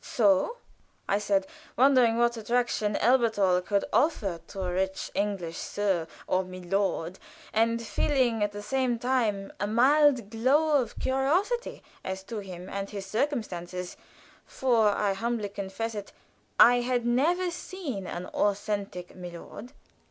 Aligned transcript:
"So!" 0.03 0.57
said 1.19 1.45
I, 1.77 1.81
wondering 1.83 2.17
what 2.17 2.35
attraction 2.35 2.95
Elberthal 2.95 3.61
could 3.61 3.85
offer 3.93 4.39
to 4.47 4.61
a 4.61 4.73
rich 4.73 5.11
English 5.13 5.57
sir 5.59 6.07
or 6.25 6.43
milord, 6.43 7.19
and 7.53 7.79
feeling 7.79 8.41
at 8.43 8.51
the 8.51 8.63
same 8.63 8.97
time 8.97 9.53
a 9.59 9.67
mild 9.67 10.31
glow 10.31 10.81
of 10.81 10.97
curiosity 10.97 11.83
as 12.03 12.23
to 12.23 12.39
him 12.39 12.67
and 12.67 12.89
his 12.89 13.05
circumstances, 13.05 13.95
for 14.47 14.87
I 14.89 15.13
humbly 15.13 15.49
confess 15.49 15.93
it 15.93 16.11
I 16.59 16.77
had 16.81 17.05
never 17.05 17.51
seen 17.51 18.07
an 18.07 18.25
authentic 18.25 19.15
milord. 19.15 19.71